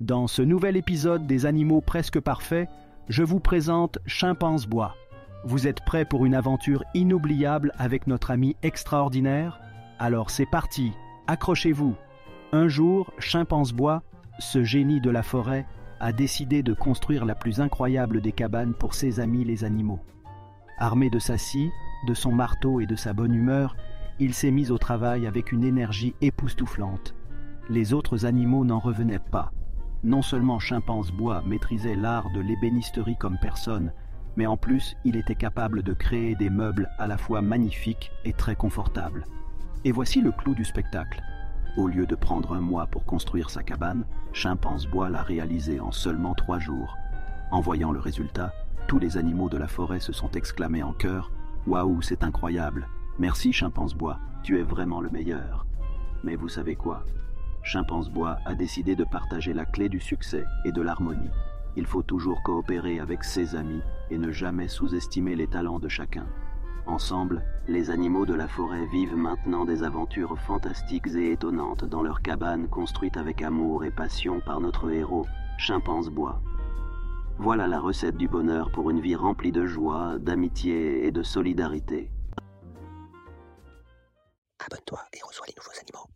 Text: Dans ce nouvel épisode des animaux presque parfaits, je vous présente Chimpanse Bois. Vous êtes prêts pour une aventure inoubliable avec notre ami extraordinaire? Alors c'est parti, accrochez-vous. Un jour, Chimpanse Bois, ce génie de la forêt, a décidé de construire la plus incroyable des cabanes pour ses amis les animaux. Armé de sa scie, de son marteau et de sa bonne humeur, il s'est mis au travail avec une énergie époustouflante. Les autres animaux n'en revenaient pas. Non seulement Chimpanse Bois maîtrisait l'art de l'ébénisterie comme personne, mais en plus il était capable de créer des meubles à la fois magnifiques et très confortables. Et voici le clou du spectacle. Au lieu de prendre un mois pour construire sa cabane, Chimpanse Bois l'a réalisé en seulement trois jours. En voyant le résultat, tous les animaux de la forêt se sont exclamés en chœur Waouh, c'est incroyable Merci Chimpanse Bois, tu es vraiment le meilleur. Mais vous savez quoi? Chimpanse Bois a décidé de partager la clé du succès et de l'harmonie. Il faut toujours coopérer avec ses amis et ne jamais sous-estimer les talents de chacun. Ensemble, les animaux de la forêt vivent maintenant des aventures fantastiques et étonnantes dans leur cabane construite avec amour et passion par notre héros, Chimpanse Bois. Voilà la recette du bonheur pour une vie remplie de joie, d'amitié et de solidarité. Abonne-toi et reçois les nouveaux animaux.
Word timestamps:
Dans 0.00 0.28
ce 0.28 0.42
nouvel 0.42 0.76
épisode 0.76 1.26
des 1.26 1.44
animaux 1.44 1.80
presque 1.80 2.20
parfaits, 2.20 2.68
je 3.08 3.24
vous 3.24 3.40
présente 3.40 3.98
Chimpanse 4.06 4.68
Bois. 4.68 4.94
Vous 5.44 5.66
êtes 5.66 5.84
prêts 5.84 6.04
pour 6.04 6.24
une 6.24 6.36
aventure 6.36 6.84
inoubliable 6.94 7.72
avec 7.78 8.06
notre 8.06 8.30
ami 8.30 8.54
extraordinaire? 8.62 9.60
Alors 9.98 10.30
c'est 10.30 10.46
parti, 10.46 10.92
accrochez-vous. 11.26 11.96
Un 12.52 12.68
jour, 12.68 13.12
Chimpanse 13.18 13.72
Bois, 13.72 14.04
ce 14.38 14.62
génie 14.62 15.00
de 15.00 15.10
la 15.10 15.24
forêt, 15.24 15.66
a 15.98 16.12
décidé 16.12 16.62
de 16.62 16.74
construire 16.74 17.24
la 17.24 17.34
plus 17.34 17.60
incroyable 17.60 18.20
des 18.20 18.30
cabanes 18.30 18.74
pour 18.74 18.94
ses 18.94 19.18
amis 19.18 19.44
les 19.44 19.64
animaux. 19.64 19.98
Armé 20.78 21.10
de 21.10 21.18
sa 21.18 21.38
scie, 21.38 21.70
de 22.06 22.14
son 22.14 22.30
marteau 22.30 22.78
et 22.78 22.86
de 22.86 22.94
sa 22.94 23.14
bonne 23.14 23.34
humeur, 23.34 23.74
il 24.20 24.32
s'est 24.32 24.52
mis 24.52 24.70
au 24.70 24.78
travail 24.78 25.26
avec 25.26 25.50
une 25.50 25.64
énergie 25.64 26.14
époustouflante. 26.20 27.16
Les 27.68 27.92
autres 27.92 28.26
animaux 28.26 28.64
n'en 28.64 28.78
revenaient 28.78 29.18
pas. 29.18 29.50
Non 30.04 30.22
seulement 30.22 30.60
Chimpanse 30.60 31.10
Bois 31.10 31.42
maîtrisait 31.44 31.96
l'art 31.96 32.30
de 32.30 32.40
l'ébénisterie 32.40 33.16
comme 33.16 33.38
personne, 33.40 33.92
mais 34.36 34.46
en 34.46 34.56
plus 34.56 34.96
il 35.04 35.16
était 35.16 35.34
capable 35.34 35.82
de 35.82 35.92
créer 35.92 36.36
des 36.36 36.50
meubles 36.50 36.88
à 36.98 37.08
la 37.08 37.18
fois 37.18 37.42
magnifiques 37.42 38.12
et 38.24 38.32
très 38.32 38.54
confortables. 38.54 39.26
Et 39.84 39.90
voici 39.90 40.20
le 40.20 40.30
clou 40.30 40.54
du 40.54 40.64
spectacle. 40.64 41.20
Au 41.76 41.88
lieu 41.88 42.06
de 42.06 42.14
prendre 42.14 42.54
un 42.54 42.60
mois 42.60 42.86
pour 42.86 43.04
construire 43.04 43.50
sa 43.50 43.62
cabane, 43.62 44.04
Chimpanse 44.32 44.86
Bois 44.86 45.08
l'a 45.08 45.22
réalisé 45.22 45.80
en 45.80 45.90
seulement 45.90 46.34
trois 46.34 46.58
jours. 46.58 46.96
En 47.50 47.60
voyant 47.60 47.90
le 47.90 48.00
résultat, 48.00 48.52
tous 48.86 48.98
les 48.98 49.16
animaux 49.16 49.48
de 49.48 49.58
la 49.58 49.68
forêt 49.68 50.00
se 50.00 50.12
sont 50.12 50.30
exclamés 50.32 50.82
en 50.82 50.92
chœur 50.92 51.32
Waouh, 51.66 52.02
c'est 52.02 52.22
incroyable 52.22 52.88
Merci 53.18 53.52
Chimpanse 53.52 53.94
Bois, 53.94 54.18
tu 54.44 54.58
es 54.60 54.62
vraiment 54.62 55.00
le 55.00 55.10
meilleur. 55.10 55.66
Mais 56.22 56.36
vous 56.36 56.48
savez 56.48 56.76
quoi? 56.76 57.04
Chimpanse 57.68 58.08
Bois 58.08 58.38
a 58.46 58.54
décidé 58.54 58.96
de 58.96 59.04
partager 59.04 59.52
la 59.52 59.66
clé 59.66 59.90
du 59.90 60.00
succès 60.00 60.42
et 60.64 60.72
de 60.72 60.80
l'harmonie. 60.80 61.28
Il 61.76 61.84
faut 61.84 62.02
toujours 62.02 62.42
coopérer 62.42 62.98
avec 62.98 63.22
ses 63.22 63.54
amis 63.54 63.82
et 64.10 64.16
ne 64.16 64.30
jamais 64.30 64.68
sous-estimer 64.68 65.36
les 65.36 65.48
talents 65.48 65.78
de 65.78 65.88
chacun. 65.88 66.26
Ensemble, 66.86 67.44
les 67.66 67.90
animaux 67.90 68.24
de 68.24 68.32
la 68.32 68.48
forêt 68.48 68.86
vivent 68.86 69.16
maintenant 69.16 69.66
des 69.66 69.82
aventures 69.82 70.38
fantastiques 70.38 71.08
et 71.08 71.32
étonnantes 71.32 71.84
dans 71.84 72.02
leur 72.02 72.22
cabane 72.22 72.68
construite 72.68 73.18
avec 73.18 73.42
amour 73.42 73.84
et 73.84 73.90
passion 73.90 74.40
par 74.40 74.62
notre 74.62 74.90
héros, 74.90 75.26
Chimpanse 75.58 76.08
Bois. 76.08 76.40
Voilà 77.36 77.68
la 77.68 77.80
recette 77.80 78.16
du 78.16 78.28
bonheur 78.28 78.70
pour 78.72 78.88
une 78.88 79.02
vie 79.02 79.14
remplie 79.14 79.52
de 79.52 79.66
joie, 79.66 80.18
d'amitié 80.18 81.06
et 81.06 81.10
de 81.10 81.22
solidarité. 81.22 82.10
Abonne-toi 84.58 85.00
et 85.12 85.20
reçois 85.22 85.46
les 85.46 85.54
nouveaux 85.54 85.78
animaux. 85.82 86.08